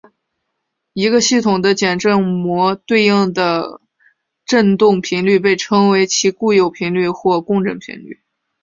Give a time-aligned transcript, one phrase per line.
[0.93, 3.79] 一个系统的简正模对应的
[4.47, 8.19] 振动频率被称为其固有频率或共振频率。